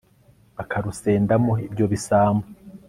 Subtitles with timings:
[0.55, 2.45] Bakarusendamo ibyo bisambo